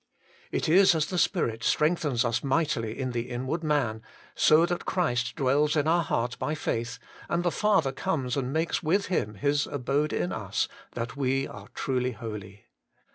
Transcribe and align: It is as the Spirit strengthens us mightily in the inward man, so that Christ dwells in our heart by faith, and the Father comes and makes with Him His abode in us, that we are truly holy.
It 0.51 0.67
is 0.67 0.95
as 0.95 1.05
the 1.05 1.19
Spirit 1.19 1.63
strengthens 1.63 2.25
us 2.25 2.43
mightily 2.43 2.97
in 2.97 3.11
the 3.11 3.29
inward 3.29 3.63
man, 3.63 4.01
so 4.33 4.65
that 4.65 4.83
Christ 4.87 5.35
dwells 5.35 5.75
in 5.75 5.87
our 5.87 6.01
heart 6.01 6.39
by 6.39 6.55
faith, 6.55 6.97
and 7.29 7.43
the 7.43 7.51
Father 7.51 7.91
comes 7.91 8.35
and 8.35 8.51
makes 8.51 8.81
with 8.81 9.09
Him 9.13 9.35
His 9.35 9.67
abode 9.67 10.11
in 10.11 10.31
us, 10.31 10.67
that 10.93 11.15
we 11.15 11.47
are 11.47 11.67
truly 11.75 12.13
holy. 12.13 12.65